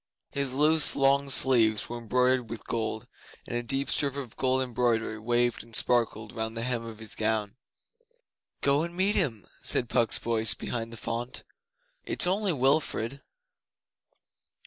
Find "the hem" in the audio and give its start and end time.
6.57-6.83